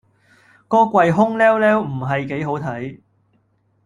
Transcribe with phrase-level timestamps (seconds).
[0.67, 2.99] 個櫃空豂豂唔係幾好睇